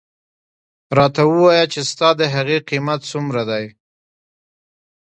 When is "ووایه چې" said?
1.29-1.79